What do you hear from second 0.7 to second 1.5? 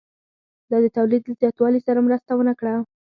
د تولید له